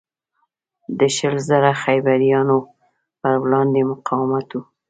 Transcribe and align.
د 0.99 1.01
شل 1.15 1.35
زره 1.49 1.71
خیبریانو 1.83 2.57
پروړاندې 3.21 3.81
مقاومت 3.91 4.47
و. 4.53 4.57